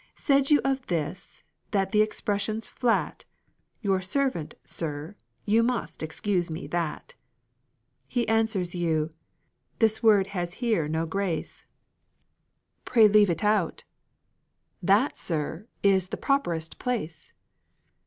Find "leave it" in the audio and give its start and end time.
13.07-13.43